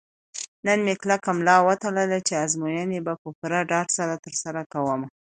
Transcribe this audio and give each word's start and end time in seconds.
نن 0.65 0.77
مې 0.85 0.93
کلکه 1.01 1.29
ملا 1.39 1.57
وتړله 1.67 2.19
چې 2.27 2.33
ازموینې 2.45 2.99
به 3.05 3.13
په 3.21 3.27
پوره 3.37 3.59
ډاډ 3.69 3.87
سره 3.97 4.13
ترسره 4.25 4.61
کوم. 4.73 5.01